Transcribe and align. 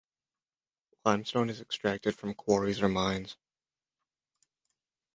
Limestone 1.05 1.51
is 1.51 1.61
extracted 1.61 2.15
from 2.15 2.33
quarries 2.33 2.81
or 2.81 2.89
mines. 2.89 3.37